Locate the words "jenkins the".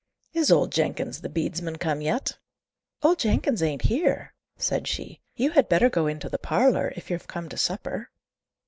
0.71-1.29